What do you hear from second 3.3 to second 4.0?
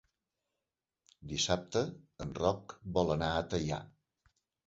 a Teià.